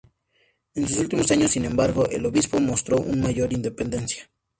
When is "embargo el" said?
1.63-2.25